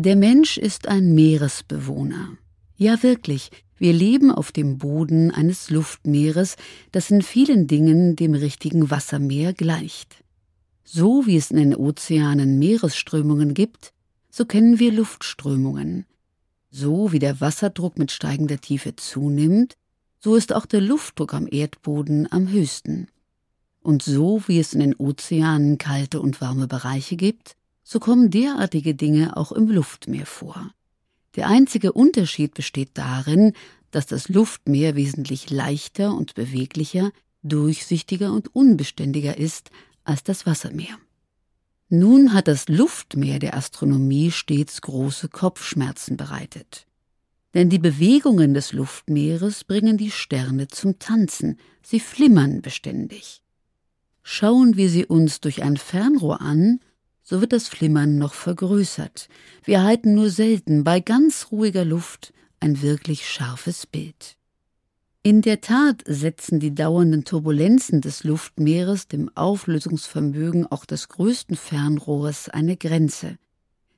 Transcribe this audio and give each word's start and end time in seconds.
Der 0.00 0.14
Mensch 0.14 0.58
ist 0.58 0.86
ein 0.86 1.12
Meeresbewohner. 1.12 2.38
Ja, 2.76 3.02
wirklich. 3.02 3.50
Wir 3.78 3.92
leben 3.92 4.30
auf 4.30 4.52
dem 4.52 4.78
Boden 4.78 5.32
eines 5.32 5.70
Luftmeeres, 5.70 6.54
das 6.92 7.10
in 7.10 7.20
vielen 7.20 7.66
Dingen 7.66 8.14
dem 8.14 8.34
richtigen 8.34 8.92
Wassermeer 8.92 9.54
gleicht. 9.54 10.22
So 10.84 11.26
wie 11.26 11.36
es 11.36 11.50
in 11.50 11.56
den 11.56 11.74
Ozeanen 11.74 12.60
Meeresströmungen 12.60 13.54
gibt, 13.54 13.92
so 14.30 14.44
kennen 14.44 14.78
wir 14.78 14.92
Luftströmungen. 14.92 16.06
So 16.70 17.10
wie 17.10 17.18
der 17.18 17.40
Wasserdruck 17.40 17.98
mit 17.98 18.12
steigender 18.12 18.60
Tiefe 18.60 18.94
zunimmt, 18.94 19.76
so 20.20 20.36
ist 20.36 20.54
auch 20.54 20.66
der 20.66 20.80
Luftdruck 20.80 21.34
am 21.34 21.48
Erdboden 21.50 22.30
am 22.30 22.48
höchsten. 22.48 23.08
Und 23.82 24.04
so 24.04 24.44
wie 24.46 24.60
es 24.60 24.74
in 24.74 24.78
den 24.78 24.94
Ozeanen 24.94 25.76
kalte 25.76 26.20
und 26.20 26.40
warme 26.40 26.68
Bereiche 26.68 27.16
gibt, 27.16 27.56
so 27.90 28.00
kommen 28.00 28.30
derartige 28.30 28.94
Dinge 28.94 29.34
auch 29.38 29.50
im 29.50 29.66
Luftmeer 29.70 30.26
vor. 30.26 30.74
Der 31.36 31.48
einzige 31.48 31.94
Unterschied 31.94 32.52
besteht 32.52 32.90
darin, 32.92 33.54
dass 33.92 34.04
das 34.04 34.28
Luftmeer 34.28 34.94
wesentlich 34.94 35.48
leichter 35.48 36.14
und 36.14 36.34
beweglicher, 36.34 37.12
durchsichtiger 37.42 38.34
und 38.34 38.54
unbeständiger 38.54 39.38
ist 39.38 39.70
als 40.04 40.22
das 40.22 40.44
Wassermeer. 40.44 40.98
Nun 41.88 42.34
hat 42.34 42.46
das 42.46 42.68
Luftmeer 42.68 43.38
der 43.38 43.56
Astronomie 43.56 44.32
stets 44.32 44.82
große 44.82 45.30
Kopfschmerzen 45.30 46.18
bereitet. 46.18 46.86
Denn 47.54 47.70
die 47.70 47.78
Bewegungen 47.78 48.52
des 48.52 48.74
Luftmeeres 48.74 49.64
bringen 49.64 49.96
die 49.96 50.10
Sterne 50.10 50.68
zum 50.68 50.98
Tanzen, 50.98 51.56
sie 51.82 52.00
flimmern 52.00 52.60
beständig. 52.60 53.42
Schauen 54.22 54.76
wir 54.76 54.90
sie 54.90 55.06
uns 55.06 55.40
durch 55.40 55.62
ein 55.62 55.78
Fernrohr 55.78 56.42
an, 56.42 56.80
so 57.28 57.42
wird 57.42 57.52
das 57.52 57.68
Flimmern 57.68 58.16
noch 58.16 58.32
vergrößert. 58.32 59.28
Wir 59.62 59.76
erhalten 59.76 60.14
nur 60.14 60.30
selten 60.30 60.82
bei 60.82 61.00
ganz 61.00 61.48
ruhiger 61.52 61.84
Luft 61.84 62.32
ein 62.58 62.80
wirklich 62.80 63.28
scharfes 63.28 63.84
Bild. 63.86 64.38
In 65.22 65.42
der 65.42 65.60
Tat 65.60 66.02
setzen 66.06 66.58
die 66.58 66.74
dauernden 66.74 67.24
Turbulenzen 67.24 68.00
des 68.00 68.24
Luftmeeres 68.24 69.08
dem 69.08 69.30
Auflösungsvermögen 69.36 70.68
auch 70.68 70.86
des 70.86 71.08
größten 71.08 71.56
Fernrohres 71.56 72.48
eine 72.48 72.78
Grenze. 72.78 73.36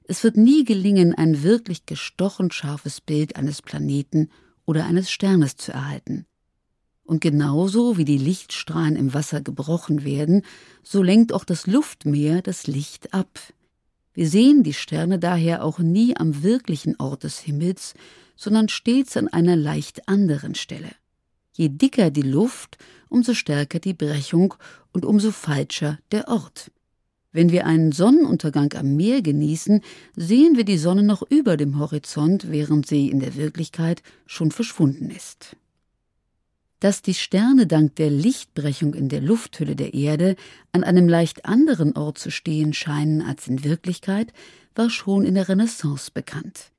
Es 0.02 0.24
wird 0.24 0.36
nie 0.36 0.64
gelingen, 0.64 1.14
ein 1.14 1.44
wirklich 1.44 1.86
gestochen 1.86 2.50
scharfes 2.50 3.00
Bild 3.00 3.36
eines 3.36 3.62
Planeten 3.62 4.30
oder 4.66 4.86
eines 4.86 5.08
Sternes 5.08 5.54
zu 5.54 5.70
erhalten. 5.70 6.26
Und 7.10 7.20
genauso 7.20 7.96
wie 7.96 8.04
die 8.04 8.18
Lichtstrahlen 8.18 8.94
im 8.94 9.12
Wasser 9.14 9.40
gebrochen 9.40 10.04
werden, 10.04 10.42
so 10.84 11.02
lenkt 11.02 11.32
auch 11.32 11.42
das 11.42 11.66
Luftmeer 11.66 12.40
das 12.40 12.68
Licht 12.68 13.12
ab. 13.12 13.40
Wir 14.14 14.28
sehen 14.28 14.62
die 14.62 14.74
Sterne 14.74 15.18
daher 15.18 15.64
auch 15.64 15.80
nie 15.80 16.16
am 16.16 16.44
wirklichen 16.44 16.94
Ort 17.00 17.24
des 17.24 17.40
Himmels, 17.40 17.94
sondern 18.36 18.68
stets 18.68 19.16
an 19.16 19.26
einer 19.26 19.56
leicht 19.56 20.08
anderen 20.08 20.54
Stelle. 20.54 20.92
Je 21.52 21.68
dicker 21.68 22.12
die 22.12 22.22
Luft, 22.22 22.78
umso 23.08 23.34
stärker 23.34 23.80
die 23.80 23.94
Brechung 23.94 24.54
und 24.92 25.04
umso 25.04 25.32
falscher 25.32 25.98
der 26.12 26.28
Ort. 26.28 26.70
Wenn 27.32 27.50
wir 27.50 27.66
einen 27.66 27.90
Sonnenuntergang 27.90 28.72
am 28.74 28.94
Meer 28.94 29.20
genießen, 29.20 29.80
sehen 30.14 30.56
wir 30.56 30.64
die 30.64 30.78
Sonne 30.78 31.02
noch 31.02 31.28
über 31.28 31.56
dem 31.56 31.80
Horizont, 31.80 32.52
während 32.52 32.86
sie 32.86 33.08
in 33.08 33.18
der 33.18 33.34
Wirklichkeit 33.34 34.04
schon 34.26 34.52
verschwunden 34.52 35.10
ist. 35.10 35.56
Dass 36.80 37.02
die 37.02 37.14
Sterne 37.14 37.66
dank 37.66 37.96
der 37.96 38.10
Lichtbrechung 38.10 38.94
in 38.94 39.10
der 39.10 39.20
Lufthülle 39.20 39.76
der 39.76 39.92
Erde 39.92 40.34
an 40.72 40.82
einem 40.82 41.08
leicht 41.08 41.44
anderen 41.44 41.96
Ort 41.96 42.18
zu 42.18 42.30
stehen 42.30 42.72
scheinen 42.72 43.20
als 43.20 43.48
in 43.48 43.64
Wirklichkeit, 43.64 44.32
war 44.74 44.88
schon 44.88 45.24
in 45.24 45.34
der 45.34 45.48
Renaissance 45.48 46.10
bekannt. 46.12 46.72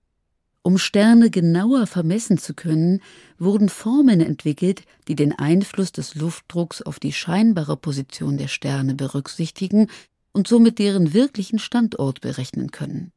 Um 0.63 0.77
Sterne 0.77 1.29
genauer 1.31 1.87
vermessen 1.87 2.37
zu 2.37 2.53
können, 2.53 3.01
wurden 3.39 3.69
Formeln 3.69 4.21
entwickelt, 4.21 4.83
die 5.07 5.15
den 5.15 5.37
Einfluss 5.37 5.91
des 5.91 6.13
Luftdrucks 6.15 6.81
auf 6.81 6.99
die 6.99 7.13
scheinbare 7.13 7.77
Position 7.77 8.37
der 8.37 8.47
Sterne 8.47 8.93
berücksichtigen 8.93 9.87
und 10.33 10.47
somit 10.47 10.77
deren 10.77 11.13
wirklichen 11.13 11.57
Standort 11.57 12.21
berechnen 12.21 12.71
können. 12.71 13.11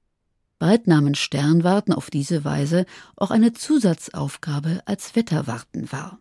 Bald 0.59 0.87
nahmen 0.87 1.15
Sternwarten 1.15 1.93
auf 1.93 2.11
diese 2.11 2.45
Weise 2.45 2.87
auch 3.17 3.31
eine 3.31 3.53
Zusatzaufgabe 3.53 4.81
als 4.87 5.15
Wetterwarten 5.15 5.93
wahr. 5.93 6.19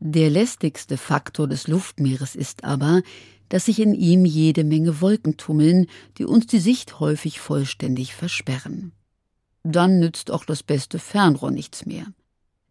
Der 0.00 0.30
lästigste 0.30 0.96
Faktor 0.96 1.46
des 1.46 1.68
Luftmeeres 1.68 2.34
ist 2.34 2.64
aber, 2.64 3.02
dass 3.48 3.66
sich 3.66 3.80
in 3.80 3.94
ihm 3.94 4.24
jede 4.24 4.64
Menge 4.64 5.00
Wolken 5.00 5.36
tummeln, 5.36 5.86
die 6.18 6.24
uns 6.24 6.46
die 6.46 6.60
Sicht 6.60 7.00
häufig 7.00 7.40
vollständig 7.40 8.14
versperren 8.14 8.92
dann 9.62 9.98
nützt 9.98 10.30
auch 10.30 10.44
das 10.44 10.62
beste 10.62 10.98
Fernrohr 10.98 11.50
nichts 11.50 11.86
mehr. 11.86 12.06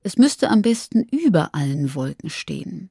Es 0.02 0.18
müsste 0.18 0.50
am 0.50 0.62
besten 0.62 1.04
über 1.04 1.54
allen 1.54 1.94
Wolken 1.94 2.30
stehen. 2.30 2.90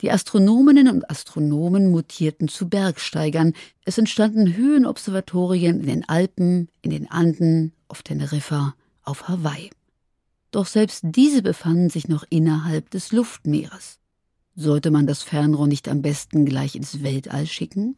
Die 0.00 0.10
Astronominnen 0.10 0.88
und 0.88 1.10
Astronomen 1.10 1.90
mutierten 1.90 2.48
zu 2.48 2.68
Bergsteigern. 2.68 3.52
Es 3.84 3.98
entstanden 3.98 4.56
Höhenobservatorien 4.56 5.80
in 5.80 5.86
den 5.86 6.08
Alpen, 6.08 6.68
in 6.82 6.90
den 6.90 7.10
Anden, 7.10 7.72
auf 7.88 8.02
Teneriffa, 8.02 8.74
auf 9.02 9.28
Hawaii. 9.28 9.70
Doch 10.50 10.66
selbst 10.66 11.02
diese 11.04 11.42
befanden 11.42 11.90
sich 11.90 12.08
noch 12.08 12.24
innerhalb 12.30 12.90
des 12.90 13.12
Luftmeeres. 13.12 13.98
Sollte 14.54 14.90
man 14.90 15.06
das 15.06 15.22
Fernrohr 15.22 15.68
nicht 15.68 15.88
am 15.88 16.02
besten 16.02 16.44
gleich 16.44 16.74
ins 16.74 17.02
Weltall 17.02 17.46
schicken? 17.46 17.96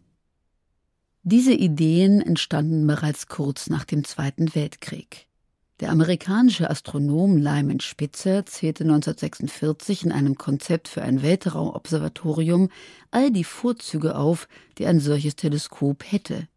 Diese 1.22 1.52
Ideen 1.52 2.20
entstanden 2.20 2.86
bereits 2.86 3.26
kurz 3.26 3.68
nach 3.68 3.84
dem 3.84 4.04
Zweiten 4.04 4.54
Weltkrieg. 4.54 5.26
Der 5.80 5.90
amerikanische 5.90 6.68
Astronom 6.68 7.38
Lyman 7.38 7.80
Spitzer 7.80 8.44
zählte 8.44 8.84
1946 8.84 10.04
in 10.04 10.12
einem 10.12 10.36
Konzept 10.36 10.88
für 10.88 11.02
ein 11.02 11.22
Weltraumobservatorium 11.22 12.68
all 13.10 13.30
die 13.30 13.44
Vorzüge 13.44 14.16
auf, 14.16 14.48
die 14.76 14.86
ein 14.86 15.00
solches 15.00 15.36
Teleskop 15.36 16.04
hätte. 16.04 16.48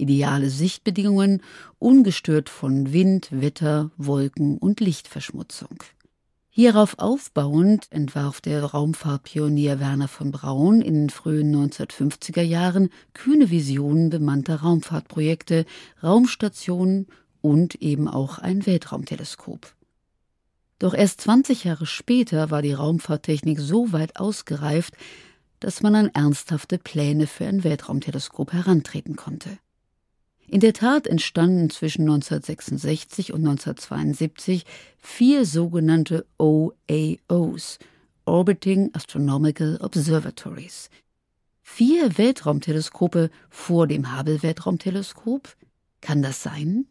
Ideale 0.00 0.50
Sichtbedingungen, 0.50 1.42
ungestört 1.78 2.48
von 2.48 2.92
Wind, 2.92 3.28
Wetter, 3.30 3.90
Wolken 3.96 4.58
und 4.58 4.80
Lichtverschmutzung. 4.80 5.84
Hierauf 6.52 6.98
aufbauend 6.98 7.86
entwarf 7.90 8.40
der 8.40 8.64
Raumfahrtpionier 8.64 9.78
Werner 9.78 10.08
von 10.08 10.32
Braun 10.32 10.82
in 10.82 10.94
den 10.94 11.10
frühen 11.10 11.54
1950er 11.54 12.42
Jahren 12.42 12.90
kühne 13.14 13.50
Visionen 13.50 14.10
bemannter 14.10 14.56
Raumfahrtprojekte, 14.56 15.64
Raumstationen 16.02 17.06
und 17.40 17.76
eben 17.76 18.08
auch 18.08 18.38
ein 18.38 18.66
Weltraumteleskop. 18.66 19.74
Doch 20.80 20.92
erst 20.92 21.20
20 21.20 21.64
Jahre 21.64 21.86
später 21.86 22.50
war 22.50 22.62
die 22.62 22.72
Raumfahrttechnik 22.72 23.60
so 23.60 23.92
weit 23.92 24.16
ausgereift, 24.16 24.94
dass 25.60 25.82
man 25.82 25.94
an 25.94 26.08
ernsthafte 26.08 26.78
Pläne 26.78 27.26
für 27.26 27.46
ein 27.46 27.62
Weltraumteleskop 27.62 28.52
herantreten 28.52 29.14
konnte. 29.14 29.58
In 30.50 30.58
der 30.58 30.72
Tat 30.72 31.06
entstanden 31.06 31.70
zwischen 31.70 32.02
1966 32.02 33.32
und 33.32 33.46
1972 33.46 34.66
vier 34.98 35.46
sogenannte 35.46 36.26
OAOs, 36.38 37.78
Orbiting 38.24 38.90
Astronomical 38.92 39.78
Observatories, 39.80 40.90
Vier 41.62 42.18
Weltraumteleskope 42.18 43.30
vor 43.48 43.86
dem 43.86 44.12
Hubble-Weltraumteleskop? 44.16 45.56
Kann 46.00 46.20
das 46.20 46.42
sein? 46.42 46.86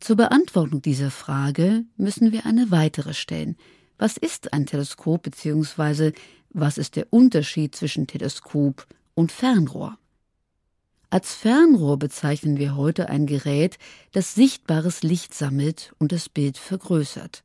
Zur 0.00 0.16
Beantwortung 0.16 0.80
dieser 0.80 1.10
Frage 1.10 1.84
müssen 1.98 2.32
wir 2.32 2.46
eine 2.46 2.70
weitere 2.70 3.12
stellen. 3.12 3.56
Was 3.98 4.16
ist 4.16 4.54
ein 4.54 4.64
Teleskop 4.64 5.24
bzw. 5.24 6.12
was 6.48 6.78
ist 6.78 6.96
der 6.96 7.12
Unterschied 7.12 7.76
zwischen 7.76 8.06
Teleskop 8.06 8.86
und 9.14 9.30
Fernrohr? 9.30 9.98
Als 11.12 11.34
Fernrohr 11.34 11.98
bezeichnen 11.98 12.56
wir 12.56 12.74
heute 12.74 13.10
ein 13.10 13.26
Gerät, 13.26 13.76
das 14.12 14.34
sichtbares 14.34 15.02
Licht 15.02 15.34
sammelt 15.34 15.92
und 15.98 16.10
das 16.10 16.30
Bild 16.30 16.56
vergrößert. 16.56 17.44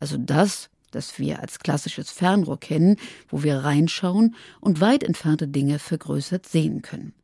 Also 0.00 0.16
das, 0.16 0.70
das 0.90 1.16
wir 1.20 1.38
als 1.38 1.60
klassisches 1.60 2.10
Fernrohr 2.10 2.58
kennen, 2.58 2.96
wo 3.28 3.44
wir 3.44 3.58
reinschauen 3.58 4.34
und 4.60 4.80
weit 4.80 5.04
entfernte 5.04 5.46
Dinge 5.46 5.78
vergrößert 5.78 6.46
sehen 6.46 6.82
können. 6.82 7.14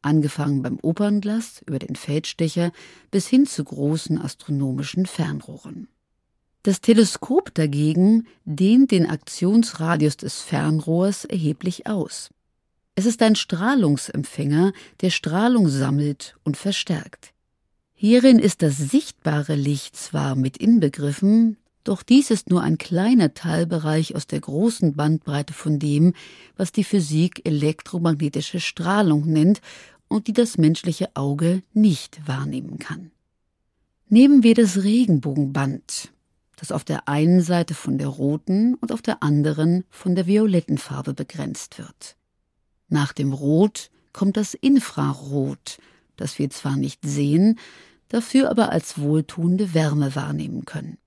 Angefangen 0.00 0.62
beim 0.62 0.78
Opernglas 0.80 1.60
über 1.66 1.78
den 1.78 1.94
Feldstecher 1.94 2.72
bis 3.10 3.28
hin 3.28 3.44
zu 3.44 3.64
großen 3.64 4.18
astronomischen 4.18 5.04
Fernrohren. 5.04 5.88
Das 6.62 6.80
Teleskop 6.80 7.52
dagegen 7.52 8.26
dehnt 8.46 8.92
den 8.92 9.04
Aktionsradius 9.04 10.16
des 10.16 10.40
Fernrohrs 10.40 11.26
erheblich 11.26 11.86
aus. 11.86 12.30
Es 12.98 13.06
ist 13.06 13.22
ein 13.22 13.36
Strahlungsempfänger, 13.36 14.72
der 15.02 15.10
Strahlung 15.10 15.68
sammelt 15.68 16.36
und 16.42 16.56
verstärkt. 16.56 17.32
Hierin 17.94 18.40
ist 18.40 18.60
das 18.60 18.76
sichtbare 18.76 19.54
Licht 19.54 19.94
zwar 19.94 20.34
mit 20.34 20.56
inbegriffen, 20.56 21.58
doch 21.84 22.02
dies 22.02 22.32
ist 22.32 22.50
nur 22.50 22.60
ein 22.60 22.76
kleiner 22.76 23.34
Teilbereich 23.34 24.16
aus 24.16 24.26
der 24.26 24.40
großen 24.40 24.96
Bandbreite 24.96 25.52
von 25.52 25.78
dem, 25.78 26.12
was 26.56 26.72
die 26.72 26.82
Physik 26.82 27.46
elektromagnetische 27.46 28.58
Strahlung 28.58 29.26
nennt 29.26 29.60
und 30.08 30.26
die 30.26 30.32
das 30.32 30.58
menschliche 30.58 31.14
Auge 31.14 31.62
nicht 31.74 32.26
wahrnehmen 32.26 32.80
kann. 32.80 33.12
Nehmen 34.08 34.42
wir 34.42 34.56
das 34.56 34.82
Regenbogenband, 34.82 36.10
das 36.56 36.72
auf 36.72 36.82
der 36.82 37.06
einen 37.06 37.42
Seite 37.42 37.74
von 37.74 37.96
der 37.96 38.08
roten 38.08 38.74
und 38.74 38.90
auf 38.90 39.02
der 39.02 39.22
anderen 39.22 39.84
von 39.88 40.16
der 40.16 40.26
violetten 40.26 40.78
Farbe 40.78 41.14
begrenzt 41.14 41.78
wird. 41.78 42.17
Nach 42.88 43.12
dem 43.12 43.32
Rot 43.32 43.90
kommt 44.12 44.36
das 44.36 44.54
Infrarot, 44.54 45.78
das 46.16 46.38
wir 46.38 46.50
zwar 46.50 46.76
nicht 46.76 47.00
sehen, 47.04 47.58
dafür 48.08 48.50
aber 48.50 48.70
als 48.70 48.98
wohltuende 48.98 49.74
Wärme 49.74 50.14
wahrnehmen 50.14 50.64
können. 50.64 50.98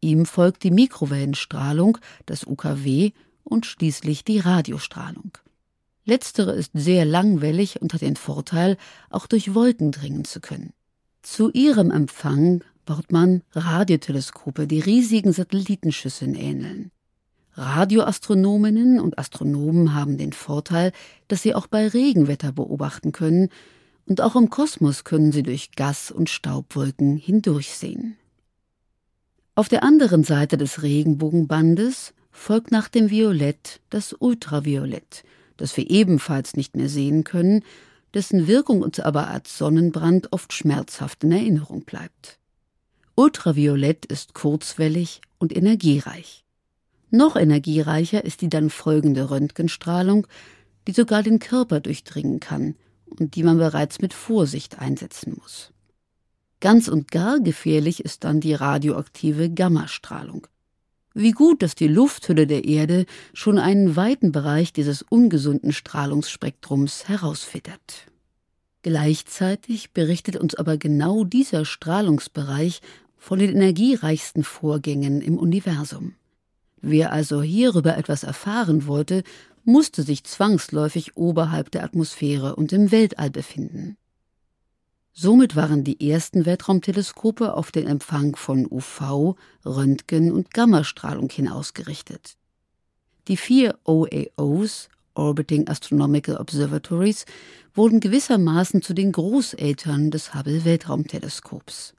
Ihm 0.00 0.26
folgt 0.26 0.62
die 0.62 0.70
Mikrowellenstrahlung, 0.70 1.98
das 2.26 2.46
UKW 2.46 3.12
und 3.44 3.66
schließlich 3.66 4.24
die 4.24 4.40
Radiostrahlung. 4.40 5.38
Letztere 6.04 6.52
ist 6.52 6.70
sehr 6.74 7.04
langwellig 7.04 7.80
und 7.80 7.92
hat 7.92 8.02
den 8.02 8.16
Vorteil, 8.16 8.76
auch 9.10 9.26
durch 9.26 9.54
Wolken 9.54 9.90
dringen 9.90 10.24
zu 10.24 10.40
können. 10.40 10.72
Zu 11.22 11.50
ihrem 11.50 11.90
Empfang 11.90 12.62
baut 12.84 13.10
man 13.10 13.42
Radioteleskope, 13.52 14.68
die 14.68 14.80
riesigen 14.80 15.32
Satellitenschüsseln 15.32 16.36
ähneln. 16.36 16.92
Radioastronominnen 17.56 19.00
und 19.00 19.18
Astronomen 19.18 19.94
haben 19.94 20.18
den 20.18 20.32
Vorteil, 20.32 20.92
dass 21.28 21.42
sie 21.42 21.54
auch 21.54 21.66
bei 21.66 21.88
Regenwetter 21.88 22.52
beobachten 22.52 23.12
können, 23.12 23.48
und 24.08 24.20
auch 24.20 24.36
im 24.36 24.50
Kosmos 24.50 25.02
können 25.02 25.32
sie 25.32 25.42
durch 25.42 25.72
Gas- 25.72 26.12
und 26.12 26.30
Staubwolken 26.30 27.16
hindurchsehen. 27.16 28.16
Auf 29.56 29.68
der 29.68 29.82
anderen 29.82 30.22
Seite 30.22 30.56
des 30.56 30.82
Regenbogenbandes 30.82 32.14
folgt 32.30 32.70
nach 32.70 32.88
dem 32.88 33.10
Violett 33.10 33.80
das 33.90 34.12
Ultraviolett, 34.12 35.24
das 35.56 35.76
wir 35.76 35.90
ebenfalls 35.90 36.54
nicht 36.54 36.76
mehr 36.76 36.88
sehen 36.88 37.24
können, 37.24 37.64
dessen 38.14 38.46
Wirkung 38.46 38.82
uns 38.82 39.00
aber 39.00 39.28
als 39.28 39.58
Sonnenbrand 39.58 40.32
oft 40.32 40.52
schmerzhaft 40.52 41.24
in 41.24 41.32
Erinnerung 41.32 41.84
bleibt. 41.84 42.38
Ultraviolett 43.14 44.06
ist 44.06 44.34
kurzwellig 44.34 45.20
und 45.38 45.56
energiereich. 45.56 46.45
Noch 47.16 47.36
energiereicher 47.36 48.24
ist 48.26 48.42
die 48.42 48.50
dann 48.50 48.68
folgende 48.68 49.30
Röntgenstrahlung, 49.30 50.26
die 50.86 50.92
sogar 50.92 51.22
den 51.22 51.38
Körper 51.38 51.80
durchdringen 51.80 52.40
kann 52.40 52.74
und 53.06 53.36
die 53.36 53.42
man 53.42 53.56
bereits 53.56 54.02
mit 54.02 54.12
Vorsicht 54.12 54.80
einsetzen 54.80 55.34
muss. 55.40 55.72
Ganz 56.60 56.88
und 56.88 57.10
gar 57.10 57.40
gefährlich 57.40 58.04
ist 58.04 58.24
dann 58.24 58.40
die 58.40 58.52
radioaktive 58.52 59.48
Gammastrahlung. 59.48 60.46
Wie 61.14 61.30
gut, 61.30 61.62
dass 61.62 61.74
die 61.74 61.88
Lufthülle 61.88 62.46
der 62.46 62.66
Erde 62.66 63.06
schon 63.32 63.58
einen 63.58 63.96
weiten 63.96 64.30
Bereich 64.30 64.74
dieses 64.74 65.00
ungesunden 65.00 65.72
Strahlungsspektrums 65.72 67.08
herausfittert. 67.08 68.08
Gleichzeitig 68.82 69.92
berichtet 69.92 70.36
uns 70.36 70.54
aber 70.54 70.76
genau 70.76 71.24
dieser 71.24 71.64
Strahlungsbereich 71.64 72.82
von 73.16 73.38
den 73.38 73.50
energiereichsten 73.56 74.44
Vorgängen 74.44 75.22
im 75.22 75.38
Universum. 75.38 76.14
Wer 76.88 77.12
also 77.12 77.42
hierüber 77.42 77.96
etwas 77.96 78.22
erfahren 78.22 78.86
wollte, 78.86 79.24
musste 79.64 80.04
sich 80.04 80.22
zwangsläufig 80.22 81.16
oberhalb 81.16 81.72
der 81.72 81.82
Atmosphäre 81.82 82.54
und 82.54 82.72
im 82.72 82.92
Weltall 82.92 83.28
befinden. 83.28 83.96
Somit 85.12 85.56
waren 85.56 85.82
die 85.82 86.08
ersten 86.08 86.46
Weltraumteleskope 86.46 87.54
auf 87.54 87.72
den 87.72 87.88
Empfang 87.88 88.36
von 88.36 88.68
UV, 88.70 89.34
Röntgen 89.64 90.30
und 90.30 90.54
Gammastrahlung 90.54 91.28
hin 91.28 91.48
ausgerichtet. 91.48 92.36
Die 93.26 93.36
vier 93.36 93.76
OAOs, 93.82 94.88
Orbiting 95.14 95.66
Astronomical 95.66 96.36
Observatories, 96.36 97.24
wurden 97.74 97.98
gewissermaßen 97.98 98.80
zu 98.80 98.94
den 98.94 99.10
Großeltern 99.10 100.12
des 100.12 100.34
Hubble 100.36 100.64
Weltraumteleskops. 100.64 101.94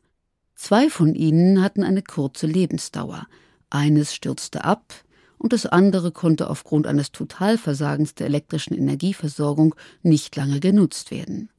Zwei 0.56 0.90
von 0.90 1.14
ihnen 1.14 1.62
hatten 1.62 1.84
eine 1.84 2.04
kurze 2.04 2.48
Lebensdauer. 2.48 3.28
Eines 3.70 4.14
stürzte 4.14 4.64
ab 4.64 4.94
und 5.38 5.54
das 5.54 5.66
andere 5.66 6.12
konnte 6.12 6.50
aufgrund 6.50 6.88
eines 6.88 7.12
Totalversagens 7.12 8.16
der 8.16 8.28
elektrischen 8.28 8.74
Energieversorgung 8.74 9.76
nicht 10.02 10.36
lange 10.36 10.60
genutzt 10.60 11.12
werden. 11.12 11.50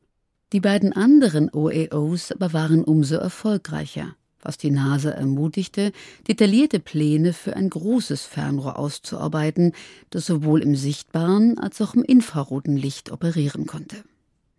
Die 0.53 0.61
beiden 0.61 0.93
anderen 0.93 1.53
OAOs 1.53 2.33
aber 2.33 2.53
waren 2.53 2.83
umso 2.83 3.17
erfolgreicher, 3.17 4.17
was 4.41 4.57
die 4.57 4.71
NASA 4.71 5.11
ermutigte, 5.11 5.93
detaillierte 6.27 6.81
Pläne 6.81 7.35
für 7.35 7.55
ein 7.55 7.69
großes 7.69 8.23
Fernrohr 8.23 8.79
auszuarbeiten, 8.79 9.73
das 10.11 10.27
sowohl 10.27 10.63
im 10.63 10.75
sichtbaren 10.75 11.59
als 11.59 11.83
auch 11.83 11.95
im 11.95 12.03
infraroten 12.03 12.77
Licht 12.77 13.13
operieren 13.13 13.67
konnte. 13.67 13.97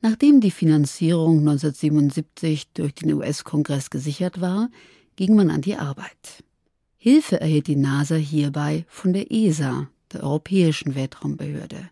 Nachdem 0.02 0.42
die 0.42 0.52
Finanzierung 0.52 1.40
1977 1.40 2.72
durch 2.74 2.94
den 2.94 3.14
US-Kongress 3.14 3.90
gesichert 3.90 4.40
war, 4.40 4.70
ging 5.16 5.36
man 5.36 5.50
an 5.50 5.62
die 5.62 5.76
Arbeit. 5.76 6.44
Hilfe 7.02 7.40
erhielt 7.40 7.68
die 7.68 7.78
NASA 7.78 8.16
hierbei 8.16 8.86
von 8.90 9.14
der 9.14 9.32
ESA, 9.32 9.90
der 10.12 10.22
Europäischen 10.22 10.96
Weltraumbehörde. 10.96 11.90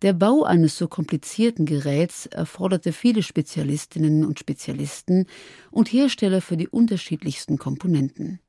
Der 0.00 0.14
Bau 0.14 0.44
eines 0.44 0.78
so 0.78 0.88
komplizierten 0.88 1.66
Geräts 1.66 2.24
erforderte 2.24 2.94
viele 2.94 3.22
Spezialistinnen 3.22 4.24
und 4.24 4.38
Spezialisten 4.38 5.26
und 5.70 5.92
Hersteller 5.92 6.40
für 6.40 6.56
die 6.56 6.68
unterschiedlichsten 6.68 7.58
Komponenten. 7.58 8.40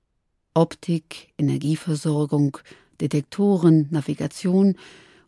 Optik, 0.53 1.34
Energieversorgung, 1.38 2.58
Detektoren, 3.01 3.89
Navigation 3.91 4.77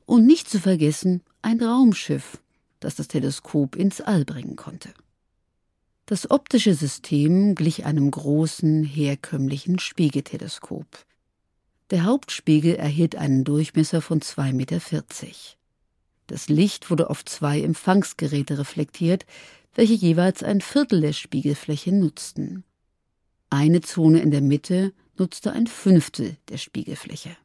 und 0.05 0.25
nicht 0.25 0.49
zu 0.49 0.59
vergessen 0.61 1.23
ein 1.41 1.61
Raumschiff, 1.61 2.37
das 2.79 2.95
das 2.95 3.09
Teleskop 3.09 3.75
ins 3.75 3.99
All 3.99 4.23
bringen 4.23 4.55
konnte. 4.55 4.93
Das 6.07 6.31
optische 6.31 6.73
System 6.73 7.53
glich 7.53 7.85
einem 7.85 8.09
großen, 8.09 8.85
herkömmlichen 8.85 9.77
Spiegelteleskop. 9.77 10.87
Der 11.89 12.05
Hauptspiegel 12.05 12.75
erhielt 12.75 13.17
einen 13.17 13.43
Durchmesser 13.43 14.01
von 14.01 14.21
2,40 14.21 14.53
Meter. 14.53 14.81
Das 16.27 16.47
Licht 16.47 16.89
wurde 16.89 17.09
auf 17.09 17.25
zwei 17.25 17.61
Empfangsgeräte 17.61 18.57
reflektiert, 18.57 19.25
welche 19.75 19.95
jeweils 19.95 20.43
ein 20.43 20.61
Viertel 20.61 21.01
der 21.01 21.11
Spiegelfläche 21.11 21.91
nutzten. 21.91 22.63
Eine 23.49 23.81
Zone 23.81 24.21
in 24.21 24.31
der 24.31 24.41
Mitte 24.41 24.93
nutzte 25.17 25.51
ein 25.51 25.67
Fünftel 25.67 26.37
der 26.47 26.57
Spiegelfläche. 26.57 27.35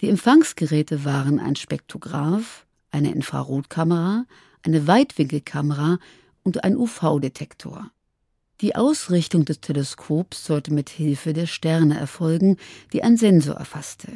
Die 0.00 0.08
Empfangsgeräte 0.08 1.04
waren 1.04 1.38
ein 1.38 1.56
Spektrograph, 1.56 2.64
eine 2.90 3.12
Infrarotkamera, 3.12 4.24
eine 4.62 4.86
Weitwinkelkamera 4.86 5.98
und 6.42 6.64
ein 6.64 6.76
UV-Detektor. 6.76 7.90
Die 8.60 8.76
Ausrichtung 8.76 9.44
des 9.44 9.60
Teleskops 9.60 10.44
sollte 10.44 10.72
mit 10.72 10.88
Hilfe 10.88 11.32
der 11.32 11.46
Sterne 11.46 11.98
erfolgen, 11.98 12.58
die 12.92 13.02
ein 13.02 13.16
Sensor 13.16 13.56
erfasste. 13.56 14.08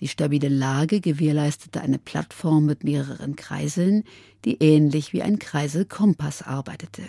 Die 0.00 0.08
stabile 0.08 0.48
Lage 0.48 1.00
gewährleistete 1.00 1.80
eine 1.80 1.98
Plattform 1.98 2.66
mit 2.66 2.84
mehreren 2.84 3.34
Kreiseln, 3.34 4.04
die 4.44 4.62
ähnlich 4.62 5.12
wie 5.12 5.22
ein 5.22 5.38
Kreiselkompass 5.38 6.42
arbeitete. 6.42 7.02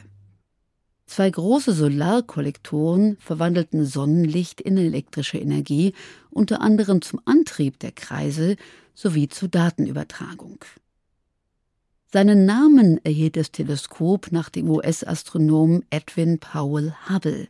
Zwei 1.05 1.29
große 1.29 1.73
Solarkollektoren 1.73 3.17
verwandelten 3.17 3.85
Sonnenlicht 3.85 4.59
in 4.59 4.77
elektrische 4.77 5.37
Energie, 5.37 5.93
unter 6.29 6.61
anderem 6.61 7.01
zum 7.01 7.21
Antrieb 7.25 7.79
der 7.79 7.91
Kreisel 7.91 8.57
sowie 8.93 9.27
zur 9.27 9.47
Datenübertragung. 9.47 10.59
Seinen 12.09 12.45
Namen 12.45 13.03
erhielt 13.03 13.35
das 13.35 13.51
Teleskop 13.51 14.31
nach 14.31 14.49
dem 14.49 14.69
US-Astronomen 14.69 15.83
Edwin 15.89 16.39
Powell 16.39 16.93
Hubble, 17.09 17.49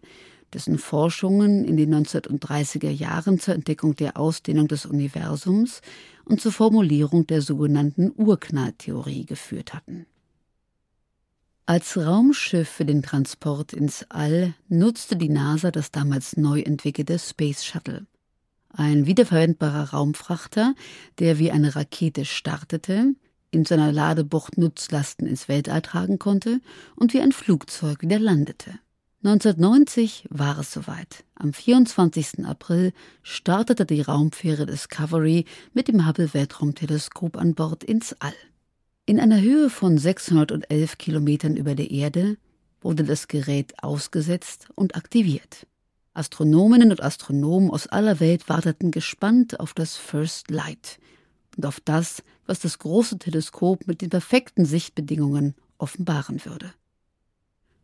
dessen 0.51 0.79
Forschungen 0.79 1.63
in 1.63 1.77
den 1.77 1.93
1930er 1.93 2.89
Jahren 2.89 3.39
zur 3.39 3.53
Entdeckung 3.53 3.95
der 3.95 4.17
Ausdehnung 4.17 4.67
des 4.67 4.87
Universums 4.87 5.81
und 6.25 6.41
zur 6.41 6.51
Formulierung 6.51 7.27
der 7.27 7.43
sogenannten 7.43 8.11
Urknalltheorie 8.15 9.25
geführt 9.27 9.75
hatten. 9.75 10.07
Als 11.67 11.95
Raumschiff 11.95 12.67
für 12.67 12.85
den 12.85 13.03
Transport 13.03 13.73
ins 13.73 14.05
All 14.09 14.55
nutzte 14.69 15.17
die 15.17 15.29
NASA 15.29 15.69
das 15.69 15.91
damals 15.91 16.35
neu 16.35 16.61
entwickelte 16.61 17.19
Space 17.19 17.63
Shuttle. 17.63 18.07
Ein 18.69 19.05
wiederverwendbarer 19.05 19.91
Raumfrachter, 19.91 20.73
der 21.19 21.37
wie 21.37 21.51
eine 21.51 21.75
Rakete 21.75 22.25
startete, 22.25 23.13
in 23.57 23.65
seiner 23.65 23.91
Ladebucht 23.91 24.59
Nutzlasten 24.59 25.27
ins 25.27 25.47
Weltall 25.47 25.81
tragen 25.81 26.19
konnte 26.19 26.61
und 26.95 27.13
wie 27.13 27.21
ein 27.21 27.31
Flugzeug 27.31 28.03
wieder 28.03 28.19
landete. 28.19 28.79
1990 29.23 30.27
war 30.29 30.59
es 30.59 30.71
soweit. 30.71 31.25
Am 31.33 31.53
24. 31.53 32.45
April 32.45 32.93
startete 33.23 33.87
die 33.87 34.01
Raumfähre 34.01 34.67
Discovery 34.67 35.45
mit 35.73 35.87
dem 35.87 36.07
Hubble 36.07 36.35
Weltraumteleskop 36.35 37.35
an 37.35 37.55
Bord 37.55 37.83
ins 37.83 38.13
All. 38.19 38.35
In 39.07 39.19
einer 39.19 39.41
Höhe 39.41 39.71
von 39.71 39.97
611 39.97 40.99
Kilometern 40.99 41.57
über 41.57 41.73
der 41.73 41.89
Erde 41.89 42.37
wurde 42.79 43.05
das 43.05 43.27
Gerät 43.27 43.73
ausgesetzt 43.83 44.67
und 44.75 44.95
aktiviert. 44.95 45.65
Astronominnen 46.13 46.91
und 46.91 47.01
Astronomen 47.01 47.71
aus 47.71 47.87
aller 47.87 48.19
Welt 48.19 48.49
warteten 48.49 48.91
gespannt 48.91 49.59
auf 49.59 49.73
das 49.73 49.97
First 49.97 50.51
Light 50.51 50.99
und 51.57 51.65
auf 51.65 51.79
das, 51.79 52.23
was 52.45 52.59
das 52.59 52.79
große 52.79 53.17
Teleskop 53.17 53.87
mit 53.87 54.01
den 54.01 54.09
perfekten 54.09 54.65
Sichtbedingungen 54.65 55.55
offenbaren 55.77 56.45
würde. 56.45 56.73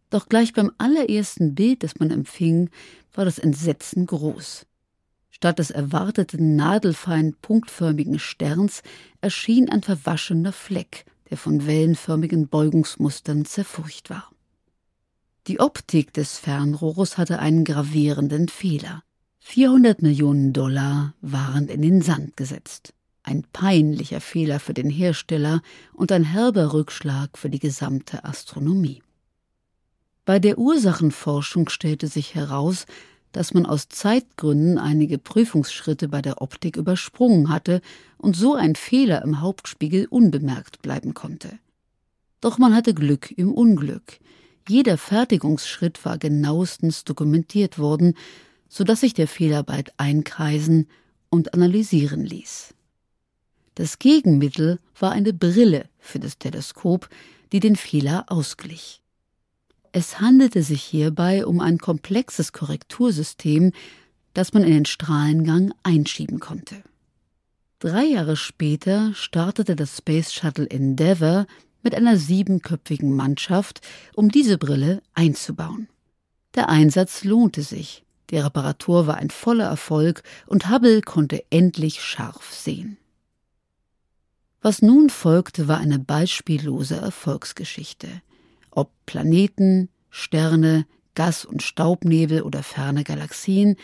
Doch 0.09 0.29
gleich 0.29 0.53
beim 0.53 0.71
allerersten 0.77 1.55
Bild, 1.55 1.83
das 1.83 1.99
man 1.99 2.11
empfing, 2.11 2.69
war 3.13 3.25
das 3.25 3.39
Entsetzen 3.39 4.05
groß. 4.05 4.67
Statt 5.31 5.57
des 5.57 5.71
erwarteten 5.71 6.55
nadelfein 6.55 7.35
punktförmigen 7.41 8.19
Sterns 8.19 8.83
erschien 9.21 9.69
ein 9.69 9.81
verwaschener 9.81 10.53
Fleck, 10.53 11.05
der 11.31 11.37
von 11.37 11.65
wellenförmigen 11.65 12.47
Beugungsmustern 12.47 13.43
zerfurcht 13.43 14.11
war. 14.11 14.29
Die 15.47 15.59
Optik 15.59 16.13
des 16.13 16.37
Fernrohres 16.37 17.17
hatte 17.17 17.39
einen 17.39 17.65
gravierenden 17.65 18.47
Fehler. 18.47 19.03
400 19.39 20.01
Millionen 20.01 20.53
Dollar 20.53 21.15
waren 21.21 21.67
in 21.67 21.81
den 21.81 22.01
Sand 22.01 22.37
gesetzt. 22.37 22.93
Ein 23.23 23.43
peinlicher 23.53 24.19
Fehler 24.19 24.59
für 24.59 24.73
den 24.73 24.89
Hersteller 24.89 25.61
und 25.93 26.11
ein 26.11 26.23
herber 26.23 26.73
Rückschlag 26.73 27.37
für 27.37 27.49
die 27.49 27.59
gesamte 27.59 28.25
Astronomie. 28.25 29.01
Bei 30.25 30.39
der 30.39 30.57
Ursachenforschung 30.57 31.69
stellte 31.69 32.07
sich 32.07 32.35
heraus, 32.35 32.85
dass 33.31 33.53
man 33.53 33.65
aus 33.65 33.89
Zeitgründen 33.89 34.77
einige 34.77 35.17
Prüfungsschritte 35.17 36.07
bei 36.07 36.21
der 36.21 36.41
Optik 36.41 36.77
übersprungen 36.77 37.49
hatte 37.49 37.81
und 38.17 38.35
so 38.35 38.55
ein 38.55 38.75
Fehler 38.75 39.21
im 39.23 39.41
Hauptspiegel 39.41 40.05
unbemerkt 40.05 40.81
bleiben 40.81 41.13
konnte. 41.13 41.57
Doch 42.41 42.57
man 42.57 42.75
hatte 42.75 42.93
Glück 42.93 43.31
im 43.31 43.51
Unglück. 43.53 44.19
Jeder 44.67 44.97
Fertigungsschritt 44.97 46.05
war 46.05 46.17
genauestens 46.17 47.03
dokumentiert 47.03 47.79
worden, 47.79 48.15
so 48.69 48.83
dass 48.83 49.01
sich 49.01 49.13
der 49.13 49.27
Fehler 49.27 49.63
bald 49.63 49.93
einkreisen 49.97 50.87
und 51.29 51.53
analysieren 51.53 52.23
ließ. 52.23 52.73
Das 53.75 53.97
Gegenmittel 53.99 54.79
war 54.99 55.11
eine 55.11 55.33
Brille 55.33 55.89
für 55.99 56.19
das 56.19 56.37
Teleskop, 56.37 57.09
die 57.51 57.59
den 57.59 57.75
Fehler 57.75 58.25
ausglich. 58.27 59.01
Es 59.91 60.19
handelte 60.19 60.63
sich 60.63 60.83
hierbei 60.83 61.45
um 61.45 61.59
ein 61.59 61.77
komplexes 61.77 62.51
Korrektursystem, 62.51 63.71
das 64.33 64.53
man 64.53 64.63
in 64.63 64.73
den 64.73 64.85
Strahlengang 64.85 65.73
einschieben 65.83 66.39
konnte. 66.39 66.83
Drei 67.79 68.05
Jahre 68.05 68.35
später 68.35 69.13
startete 69.13 69.75
das 69.75 69.97
Space 69.97 70.33
Shuttle 70.33 70.69
Endeavour 70.69 71.45
mit 71.83 71.93
einer 71.95 72.17
siebenköpfigen 72.17 73.13
Mannschaft, 73.13 73.81
um 74.15 74.29
diese 74.29 74.57
Brille 74.57 75.01
einzubauen. 75.13 75.87
Der 76.55 76.69
Einsatz 76.69 77.23
lohnte 77.23 77.61
sich, 77.61 78.03
die 78.29 78.37
Reparatur 78.37 79.05
war 79.05 79.17
ein 79.17 79.29
voller 79.29 79.65
Erfolg 79.65 80.23
und 80.47 80.69
Hubble 80.69 81.01
konnte 81.01 81.43
endlich 81.49 82.01
scharf 82.01 82.53
sehen. 82.53 82.97
Was 84.63 84.81
nun 84.81 85.09
folgte, 85.09 85.67
war 85.67 85.79
eine 85.79 85.99
beispiellose 85.99 86.95
Erfolgsgeschichte. 86.95 88.07
Ob 88.71 88.91
Planeten, 89.05 89.89
Sterne, 90.09 90.85
Gas- 91.15 91.43
und 91.43 91.61
Staubnebel 91.61 92.43
oder 92.43 92.63
ferne 92.63 93.03
Galaxien, 93.03 93.75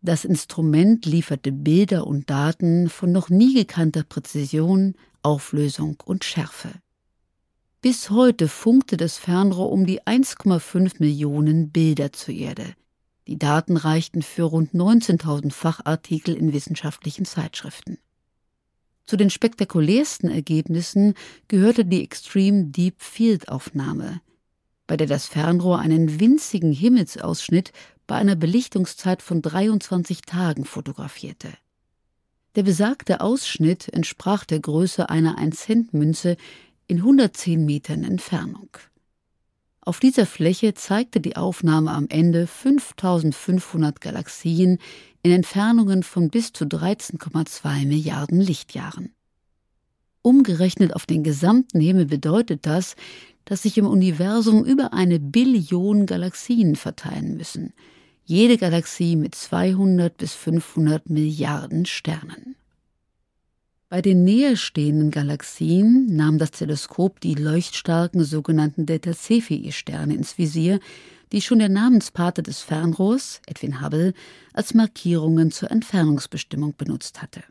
das 0.00 0.24
Instrument 0.24 1.06
lieferte 1.06 1.50
Bilder 1.50 2.06
und 2.06 2.30
Daten 2.30 2.88
von 2.88 3.10
noch 3.10 3.30
nie 3.30 3.52
gekannter 3.52 4.04
Präzision, 4.04 4.94
Auflösung 5.22 5.96
und 6.04 6.22
Schärfe. 6.22 6.70
Bis 7.80 8.08
heute 8.10 8.46
funkte 8.46 8.96
das 8.96 9.18
Fernrohr 9.18 9.72
um 9.72 9.86
die 9.86 10.02
1,5 10.02 11.00
Millionen 11.00 11.70
Bilder 11.70 12.12
zur 12.12 12.34
Erde. 12.34 12.74
Die 13.26 13.40
Daten 13.40 13.76
reichten 13.76 14.22
für 14.22 14.44
rund 14.44 14.72
19.000 14.72 15.50
Fachartikel 15.50 16.36
in 16.36 16.52
wissenschaftlichen 16.52 17.24
Zeitschriften. 17.24 17.98
Zu 19.08 19.16
den 19.16 19.30
spektakulärsten 19.30 20.28
Ergebnissen 20.28 21.14
gehörte 21.48 21.86
die 21.86 22.04
Extreme 22.04 22.64
Deep 22.64 23.02
Field 23.02 23.48
Aufnahme, 23.48 24.20
bei 24.86 24.98
der 24.98 25.06
das 25.06 25.24
Fernrohr 25.24 25.78
einen 25.78 26.20
winzigen 26.20 26.72
Himmelsausschnitt 26.72 27.72
bei 28.06 28.16
einer 28.16 28.36
Belichtungszeit 28.36 29.22
von 29.22 29.40
23 29.40 30.20
Tagen 30.20 30.66
fotografierte. 30.66 31.48
Der 32.54 32.64
besagte 32.64 33.22
Ausschnitt 33.22 33.88
entsprach 33.88 34.44
der 34.44 34.60
Größe 34.60 35.08
einer 35.08 35.38
1-Cent-Münze 35.38 36.36
in 36.86 36.98
110 36.98 37.64
Metern 37.64 38.04
Entfernung. 38.04 38.68
Auf 39.80 40.00
dieser 40.00 40.26
Fläche 40.26 40.74
zeigte 40.74 41.18
die 41.18 41.36
Aufnahme 41.36 41.92
am 41.92 42.08
Ende 42.10 42.46
5500 42.46 44.02
Galaxien 44.02 44.80
in 45.22 45.32
Entfernungen 45.32 46.02
von 46.02 46.30
bis 46.30 46.52
zu 46.52 46.64
13,2 46.64 47.86
Milliarden 47.86 48.40
Lichtjahren. 48.40 49.12
Umgerechnet 50.22 50.94
auf 50.94 51.06
den 51.06 51.22
gesamten 51.22 51.80
Himmel 51.80 52.06
bedeutet 52.06 52.66
das, 52.66 52.96
dass 53.44 53.62
sich 53.62 53.78
im 53.78 53.86
Universum 53.86 54.64
über 54.64 54.92
eine 54.92 55.18
Billion 55.18 56.06
Galaxien 56.06 56.76
verteilen 56.76 57.36
müssen, 57.36 57.72
jede 58.24 58.58
Galaxie 58.58 59.16
mit 59.16 59.34
200 59.34 60.16
bis 60.16 60.34
500 60.34 61.08
Milliarden 61.08 61.86
Sternen. 61.86 62.56
Bei 63.90 64.02
den 64.02 64.22
näherstehenden 64.22 65.10
Galaxien 65.10 66.14
nahm 66.14 66.36
das 66.36 66.50
Teleskop 66.50 67.20
die 67.20 67.34
leuchtstarken 67.34 68.22
sogenannten 68.22 68.84
Delta 68.84 69.14
Cephei-Sterne 69.14 70.14
ins 70.14 70.36
Visier, 70.36 70.78
die 71.32 71.40
schon 71.40 71.58
der 71.58 71.70
Namenspate 71.70 72.42
des 72.42 72.60
Fernrohrs, 72.60 73.40
Edwin 73.46 73.80
Hubble, 73.80 74.12
als 74.52 74.74
Markierungen 74.74 75.50
zur 75.50 75.70
Entfernungsbestimmung 75.70 76.74
benutzt 76.76 77.22
hatte. 77.22 77.42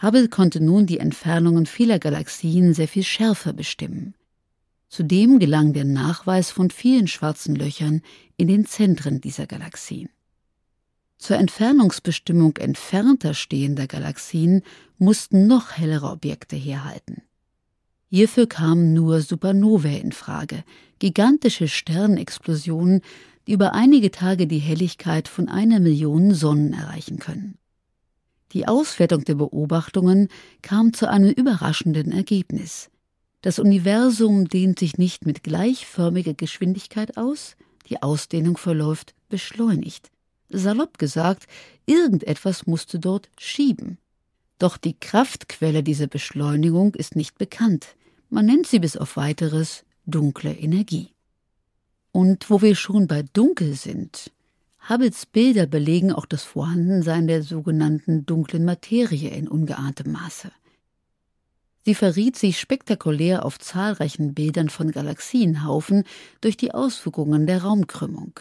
Hubble 0.00 0.28
konnte 0.28 0.58
nun 0.62 0.86
die 0.86 0.98
Entfernungen 0.98 1.66
vieler 1.66 1.98
Galaxien 1.98 2.72
sehr 2.72 2.88
viel 2.88 3.04
schärfer 3.04 3.52
bestimmen. 3.52 4.14
Zudem 4.88 5.38
gelang 5.38 5.74
der 5.74 5.84
Nachweis 5.84 6.50
von 6.50 6.70
vielen 6.70 7.08
schwarzen 7.08 7.54
Löchern 7.54 8.00
in 8.38 8.48
den 8.48 8.64
Zentren 8.64 9.20
dieser 9.20 9.46
Galaxien. 9.46 10.08
Zur 11.20 11.36
Entfernungsbestimmung 11.36 12.56
entfernter 12.56 13.34
stehender 13.34 13.86
Galaxien 13.86 14.62
mussten 14.96 15.46
noch 15.46 15.72
hellere 15.72 16.10
Objekte 16.10 16.56
herhalten. 16.56 17.20
Hierfür 18.08 18.48
kamen 18.48 18.94
nur 18.94 19.20
Supernovae 19.20 19.98
in 19.98 20.12
Frage, 20.12 20.64
gigantische 20.98 21.68
Sternexplosionen, 21.68 23.02
die 23.46 23.52
über 23.52 23.74
einige 23.74 24.10
Tage 24.10 24.46
die 24.46 24.60
Helligkeit 24.60 25.28
von 25.28 25.50
einer 25.50 25.78
Million 25.78 26.32
Sonnen 26.32 26.72
erreichen 26.72 27.18
können. 27.18 27.58
Die 28.52 28.66
Auswertung 28.66 29.24
der 29.24 29.34
Beobachtungen 29.34 30.28
kam 30.62 30.94
zu 30.94 31.06
einem 31.06 31.30
überraschenden 31.30 32.12
Ergebnis. 32.12 32.90
Das 33.42 33.58
Universum 33.58 34.48
dehnt 34.48 34.78
sich 34.78 34.96
nicht 34.96 35.26
mit 35.26 35.42
gleichförmiger 35.42 36.32
Geschwindigkeit 36.32 37.18
aus, 37.18 37.56
die 37.90 38.02
Ausdehnung 38.02 38.56
verläuft 38.56 39.14
beschleunigt. 39.28 40.10
Salopp 40.50 40.98
gesagt, 40.98 41.46
irgendetwas 41.86 42.66
musste 42.66 42.98
dort 42.98 43.30
schieben. 43.38 43.98
Doch 44.58 44.76
die 44.76 44.98
Kraftquelle 44.98 45.82
dieser 45.82 46.06
Beschleunigung 46.06 46.94
ist 46.94 47.16
nicht 47.16 47.38
bekannt. 47.38 47.96
Man 48.28 48.46
nennt 48.46 48.66
sie 48.66 48.78
bis 48.78 48.96
auf 48.96 49.16
weiteres 49.16 49.84
dunkle 50.06 50.52
Energie. 50.52 51.14
Und 52.12 52.50
wo 52.50 52.60
wir 52.60 52.74
schon 52.74 53.06
bei 53.06 53.22
dunkel 53.22 53.74
sind, 53.74 54.30
Hubbles 54.88 55.26
Bilder 55.26 55.66
belegen 55.66 56.12
auch 56.12 56.26
das 56.26 56.42
Vorhandensein 56.42 57.26
der 57.26 57.42
sogenannten 57.42 58.26
dunklen 58.26 58.64
Materie 58.64 59.30
in 59.30 59.46
ungeahntem 59.46 60.12
Maße. 60.12 60.50
Sie 61.84 61.94
verriet 61.94 62.36
sich 62.36 62.58
spektakulär 62.58 63.44
auf 63.44 63.58
zahlreichen 63.58 64.34
Bildern 64.34 64.68
von 64.68 64.90
Galaxienhaufen 64.90 66.04
durch 66.40 66.56
die 66.56 66.72
Auswirkungen 66.72 67.46
der 67.46 67.62
Raumkrümmung. 67.62 68.40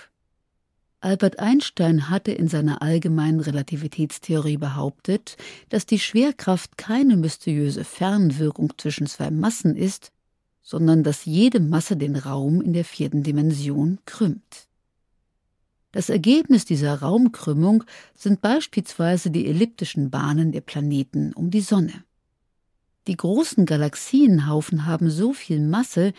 Albert 1.01 1.39
Einstein 1.39 2.09
hatte 2.09 2.31
in 2.33 2.49
seiner 2.49 2.81
allgemeinen 2.81 3.39
Relativitätstheorie 3.39 4.57
behauptet, 4.57 5.37
dass 5.69 5.85
die 5.85 5.99
Schwerkraft 5.99 6.77
keine 6.77 7.15
mysteriöse 7.15 7.85
Fernwirkung 7.85 8.73
zwischen 8.77 9.07
zwei 9.07 9.31
Massen 9.31 9.77
ist, 9.77 10.11
sondern 10.61 11.03
dass 11.03 11.23
jede 11.23 11.61
Masse 11.61 11.95
den 11.95 12.17
Raum 12.17 12.61
in 12.61 12.73
der 12.73 12.83
vierten 12.83 13.23
Dimension 13.23 13.99
krümmt. 14.05 14.67
Das 15.91 16.09
Ergebnis 16.09 16.65
dieser 16.65 16.99
Raumkrümmung 16.99 17.85
sind 18.13 18.41
beispielsweise 18.41 19.31
die 19.31 19.47
elliptischen 19.47 20.11
Bahnen 20.11 20.51
der 20.51 20.61
Planeten 20.61 21.33
um 21.33 21.49
die 21.49 21.61
Sonne. 21.61 22.03
Die 23.07 23.15
großen 23.15 23.65
Galaxienhaufen 23.65 24.85
haben 24.85 25.09
so 25.09 25.33
viel 25.33 25.61
Masse, 25.61 26.13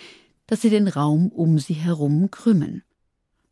dass 0.46 0.62
sie 0.62 0.70
den 0.70 0.88
Raum 0.88 1.28
um 1.28 1.58
sie 1.58 1.74
herum 1.74 2.30
krümmen. 2.30 2.82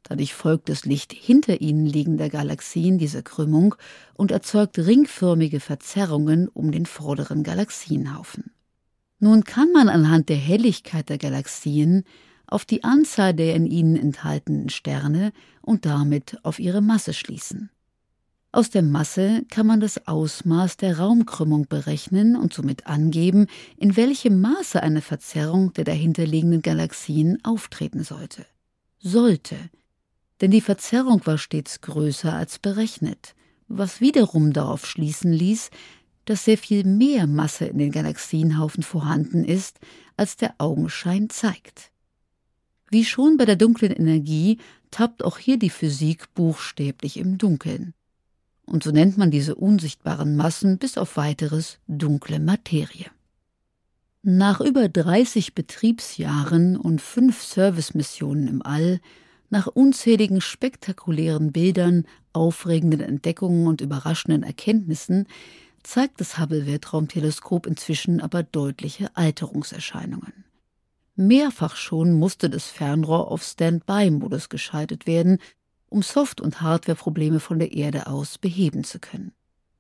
Dadurch 0.09 0.33
folgt 0.33 0.69
das 0.69 0.85
Licht 0.85 1.13
hinter 1.13 1.61
ihnen 1.61 1.85
liegender 1.85 2.31
Galaxien 2.31 2.99
dieser 2.99 3.23
Krümmung 3.23 3.75
und 4.15 4.31
erzeugt 4.31 4.79
ringförmige 4.79 5.61
Verzerrungen 5.61 6.49
um 6.49 6.73
den 6.73 6.87
vorderen 6.87 7.43
Galaxienhaufen. 7.43 8.51
Nun 9.19 9.45
kann 9.45 9.71
man 9.73 9.89
anhand 9.89 10.29
der 10.29 10.37
Helligkeit 10.37 11.09
der 11.09 11.19
Galaxien 11.19 12.05
auf 12.47 12.65
die 12.65 12.85
Anzahl 12.85 13.35
der 13.35 13.55
in 13.55 13.67
ihnen 13.67 13.97
enthaltenen 13.97 14.71
Sterne 14.71 15.33
und 15.61 15.85
damit 15.85 16.39
auf 16.43 16.59
ihre 16.59 16.81
Masse 16.81 17.13
schließen. 17.13 17.71
Aus 18.51 18.71
der 18.71 18.83
Masse 18.83 19.43
kann 19.51 19.67
man 19.67 19.81
das 19.81 20.07
Ausmaß 20.07 20.79
der 20.79 20.99
Raumkrümmung 20.99 21.67
berechnen 21.69 22.35
und 22.35 22.55
somit 22.55 22.87
angeben, 22.87 23.47
in 23.77 23.95
welchem 23.97 24.41
Maße 24.41 24.83
eine 24.83 25.03
Verzerrung 25.03 25.75
der 25.75 25.85
dahinterliegenden 25.85 26.63
Galaxien 26.63 27.39
auftreten 27.45 28.03
sollte. 28.05 28.47
Sollte, 28.99 29.57
denn 30.41 30.51
die 30.51 30.61
Verzerrung 30.61 31.25
war 31.27 31.39
stets 31.39 31.81
größer 31.81 32.33
als 32.33 32.59
berechnet, 32.59 33.35
was 33.69 34.01
wiederum 34.01 34.53
darauf 34.53 34.87
schließen 34.87 35.33
ließ, 35.33 35.71
dass 36.25 36.45
sehr 36.45 36.59
viel 36.59 36.85
mehr 36.85 37.27
Masse 37.27 37.67
in 37.67 37.79
den 37.79 37.91
Galaxienhaufen 37.91 38.83
vorhanden 38.83 39.45
ist, 39.45 39.79
als 40.17 40.37
der 40.37 40.55
Augenschein 40.59 41.31
zeigt. 41.31 41.91
Wie 42.91 43.05
schon 43.05 43.37
bei 43.37 43.45
der 43.45 43.57
dunklen 43.57 43.93
Energie 43.93 44.59
tappt 44.91 45.23
auch 45.25 45.39
hier 45.39 45.59
die 45.59 45.71
Physik 45.71 46.33
buchstäblich 46.35 47.19
im 47.19 47.39
Dunkeln. 47.39 47.95
Und 48.65 48.83
so 48.83 48.91
nennt 48.91 49.17
man 49.17 49.31
diese 49.31 49.55
unsichtbaren 49.55 50.37
Massen 50.37 50.79
bis 50.79 50.99
auf 50.99 51.17
weiteres 51.17 51.79
dunkle 51.87 52.41
Materie. 52.41 53.07
Nach 54.23 54.61
über 54.61 54.89
30 54.89 55.55
Betriebsjahren 55.55 56.77
und 56.77 57.01
fünf 57.01 57.43
Servicemissionen 57.43 58.49
im 58.49 58.63
All 58.63 59.01
nach 59.51 59.67
unzähligen 59.67 60.41
spektakulären 60.41 61.53
Bildern, 61.53 62.05
aufregenden 62.33 63.01
Entdeckungen 63.01 63.67
und 63.67 63.81
überraschenden 63.81 64.43
Erkenntnissen 64.43 65.27
zeigt 65.83 66.21
das 66.21 66.39
Hubble-Weltraumteleskop 66.39 67.67
inzwischen 67.67 68.21
aber 68.21 68.43
deutliche 68.43 69.17
Alterungserscheinungen. 69.17 70.45
Mehrfach 71.17 71.77
schon 71.77 72.13
musste 72.13 72.49
das 72.51 72.67
Fernrohr 72.67 73.31
auf 73.31 73.43
Standby-Modus 73.43 74.49
geschaltet 74.49 75.07
werden, 75.07 75.39
um 75.89 76.03
Soft- 76.03 76.41
und 76.41 76.61
Hardwareprobleme 76.61 77.41
von 77.41 77.59
der 77.59 77.73
Erde 77.73 78.07
aus 78.07 78.39
beheben 78.39 78.85
zu 78.85 78.99
können. 78.99 79.33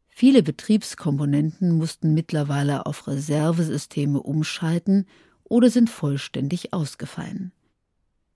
Viele 0.09 0.43
Betriebskomponenten 0.43 1.77
mussten 1.77 2.13
mittlerweile 2.13 2.87
auf 2.87 3.07
Reservesysteme 3.07 4.21
umschalten 4.21 5.07
oder 5.45 5.71
sind 5.71 5.91
vollständig 5.91 6.73
ausgefallen. 6.73 7.53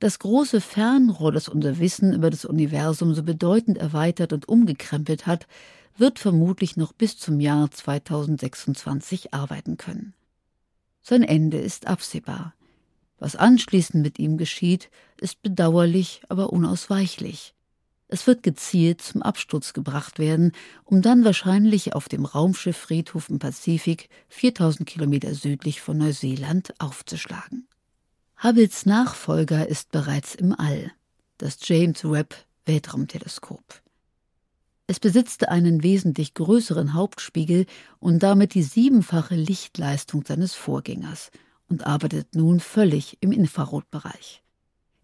Das 0.03 0.19
große 0.19 0.61
Fernrohr, 0.61 1.31
das 1.31 1.49
unser 1.49 1.79
Wissen 1.79 2.13
über 2.13 2.29
das 2.29 2.45
Universum 2.45 3.15
so 3.15 3.23
bedeutend 3.23 3.79
erweitert 3.79 4.33
und 4.33 4.49
umgekrempelt 4.49 5.29
hat, 5.29 5.47
wird 5.97 6.19
vermutlich 6.19 6.77
noch 6.77 6.93
bis 6.93 7.19
zum 7.19 7.39
Jahr 7.39 7.71
2026 7.71 9.33
arbeiten 9.33 9.77
können. 9.77 10.13
Sein 11.03 11.23
Ende 11.23 11.59
ist 11.59 11.87
absehbar. 11.87 12.53
Was 13.21 13.37
anschließend 13.37 14.03
mit 14.03 14.19
ihm 14.19 14.39
geschieht, 14.39 14.91
ist 15.21 15.41
bedauerlich, 15.41 16.23
aber 16.29 16.53
unausweichlich. 16.53 17.55
Es 18.09 18.27
wird 18.27 18.43
gezielt 18.43 19.03
zum 19.03 19.23
Absturz 19.23 19.73
gebracht 19.73 20.19
werden, 20.19 20.51
um 20.83 21.01
dann 21.01 21.25
wahrscheinlich 21.25 21.95
auf 21.95 22.09
dem 22.09 22.25
Raumschifffriedhof 22.25 23.31
im 23.31 23.39
Pazifik, 23.39 24.09
4000 24.31 24.85
Kilometer 24.85 25.33
südlich 25.37 25.81
von 25.81 25.99
Neuseeland, 25.99 26.75
aufzuschlagen. 26.81 27.69
Hubbles 28.45 28.87
Nachfolger 28.87 29.69
ist 29.69 29.93
bereits 29.93 30.35
im 30.35 30.53
All, 30.53 30.91
das 31.39 31.59
James 31.63 32.03
Webb 32.03 32.35
Weltraumteleskop. 32.67 33.63
Es 34.89 34.99
besitzt 34.99 35.49
einen 35.49 35.85
wesentlich 35.85 36.35
größeren 36.35 36.93
Hauptspiegel 36.93 37.67
und 38.01 38.25
damit 38.25 38.55
die 38.55 38.65
siebenfache 38.65 39.37
Lichtleistung 39.37 40.25
seines 40.27 40.55
Vorgängers 40.55 41.31
und 41.69 41.87
arbeitet 41.87 42.35
nun 42.35 42.59
völlig 42.59 43.17
im 43.21 43.31
Infrarotbereich. 43.31 44.43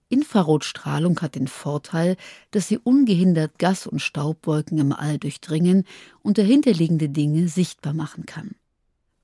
Infrarotstrahlung 0.09 1.21
hat 1.21 1.37
den 1.37 1.47
Vorteil, 1.47 2.17
dass 2.51 2.67
sie 2.67 2.79
ungehindert 2.79 3.61
Gas- 3.61 3.87
und 3.87 4.01
Staubwolken 4.01 4.79
im 4.79 4.93
All 4.93 5.17
durchdringen 5.17 5.85
und 6.23 6.39
dahinterliegende 6.39 7.09
Dinge 7.09 7.47
sichtbar 7.47 7.93
machen 7.93 8.27
kann. 8.27 8.57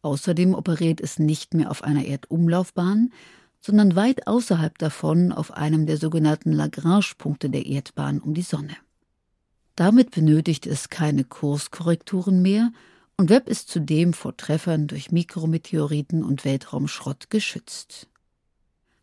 Außerdem 0.02 0.54
operiert 0.54 1.00
es 1.00 1.18
nicht 1.18 1.52
mehr 1.52 1.72
auf 1.72 1.82
einer 1.82 2.04
Erdumlaufbahn, 2.04 3.10
sondern 3.64 3.96
weit 3.96 4.26
außerhalb 4.26 4.76
davon 4.76 5.32
auf 5.32 5.50
einem 5.52 5.86
der 5.86 5.96
sogenannten 5.96 6.52
Lagrange-Punkte 6.52 7.48
der 7.48 7.64
Erdbahn 7.64 8.20
um 8.20 8.34
die 8.34 8.42
Sonne. 8.42 8.76
Damit 9.74 10.10
benötigt 10.10 10.66
es 10.66 10.90
keine 10.90 11.24
Kurskorrekturen 11.24 12.42
mehr 12.42 12.72
und 13.16 13.30
Webb 13.30 13.48
ist 13.48 13.70
zudem 13.70 14.12
vor 14.12 14.36
Treffern 14.36 14.86
durch 14.86 15.12
Mikrometeoriten 15.12 16.22
und 16.22 16.44
Weltraumschrott 16.44 17.30
geschützt. 17.30 18.06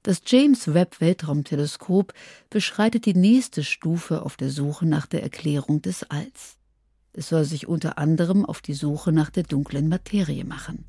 Das 0.04 0.22
James 0.28 0.76
Webb 0.76 1.02
Weltraumteleskop 1.02 2.14
beschreitet 2.52 3.08
die 3.08 3.16
nächste 3.16 3.64
Stufe 3.64 4.22
auf 4.22 4.38
der 4.38 4.52
Suche 4.52 4.86
nach 4.86 5.08
der 5.08 5.24
Erklärung 5.24 5.82
des 5.82 6.04
Alls. 6.04 6.58
Es 7.14 7.30
soll 7.30 7.46
sich 7.46 7.68
unter 7.68 7.98
anderem 7.98 8.46
auf 8.46 8.62
die 8.62 8.76
Suche 8.76 9.12
nach 9.12 9.32
der 9.32 9.44
dunklen 9.44 9.90
Materie 9.90 10.46
machen. 10.46 10.86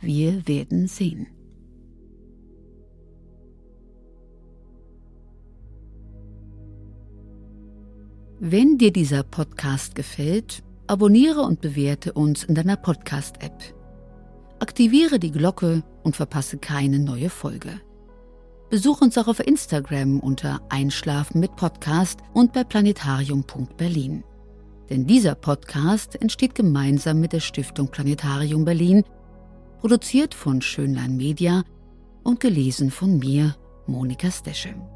Wir 0.00 0.46
werden 0.46 0.88
sehen. 0.88 1.26
Wenn 8.40 8.78
dir 8.78 8.92
dieser 8.92 9.22
Podcast 9.22 9.94
gefällt, 9.94 10.64
abonniere 10.88 11.42
und 11.42 11.60
bewerte 11.60 12.12
uns 12.12 12.42
in 12.42 12.56
deiner 12.56 12.76
Podcast-App. 12.76 13.74
Aktiviere 14.58 15.20
die 15.20 15.30
Glocke 15.30 15.84
und 16.02 16.16
verpasse 16.16 16.58
keine 16.58 16.98
neue 16.98 17.30
Folge. 17.30 17.80
Besuch 18.70 19.02
uns 19.02 19.16
auch 19.18 19.28
auf 19.28 19.38
Instagram 19.38 20.18
unter 20.18 20.60
Einschlafen 20.68 21.38
mit 21.38 21.54
Podcast 21.54 22.20
und 22.32 22.52
bei 22.52 22.64
planetarium.berlin. 22.64 24.24
Denn 24.90 25.06
dieser 25.06 25.36
Podcast 25.36 26.20
entsteht 26.20 26.56
gemeinsam 26.56 27.20
mit 27.20 27.32
der 27.32 27.40
Stiftung 27.40 27.88
Planetarium 27.88 28.64
Berlin, 28.64 29.04
produziert 29.80 30.34
von 30.34 30.60
Schönlein 30.60 31.16
Media 31.16 31.62
und 32.24 32.40
gelesen 32.40 32.90
von 32.90 33.16
mir, 33.18 33.54
Monika 33.86 34.30
Steschem. 34.30 34.93